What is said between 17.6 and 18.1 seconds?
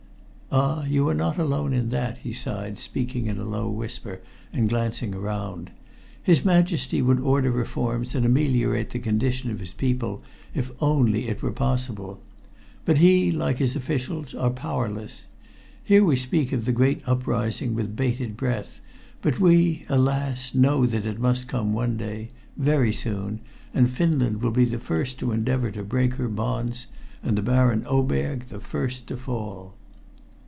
with